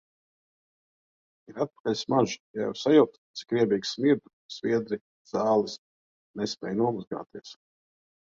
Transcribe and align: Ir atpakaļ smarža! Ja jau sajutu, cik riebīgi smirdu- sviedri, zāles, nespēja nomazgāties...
Ir 1.51 1.59
atpakaļ 1.65 1.97
smarža! 1.99 2.39
Ja 2.59 2.63
jau 2.63 2.71
sajutu, 2.85 3.21
cik 3.41 3.53
riebīgi 3.57 3.89
smirdu- 3.91 4.33
sviedri, 4.55 4.99
zāles, 5.33 5.75
nespēja 6.43 6.81
nomazgāties... 6.81 7.53